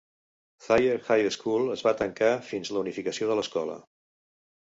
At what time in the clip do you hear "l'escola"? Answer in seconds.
3.41-3.79